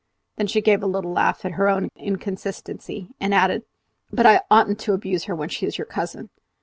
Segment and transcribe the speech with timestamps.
[0.37, 3.65] Then she gave a little laugh at her own inconsistency, and added,
[4.11, 6.31] "But I oughtn't to abuse her when she is your cousin."